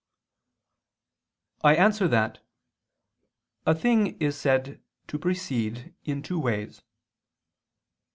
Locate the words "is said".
4.19-4.81